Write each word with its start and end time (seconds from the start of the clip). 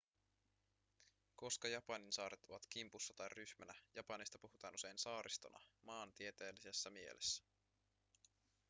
koska 1.35 1.67
japanin 1.67 2.11
saaret 2.11 2.45
ovat 2.45 2.65
kimpussa 2.69 3.13
tai 3.13 3.29
ryhmänä 3.29 3.73
japanista 3.95 4.39
puhutaan 4.39 4.75
usein 4.75 4.97
saaristona 4.97 5.59
maantieteellisessä 5.81 6.89
mielessä 6.89 7.43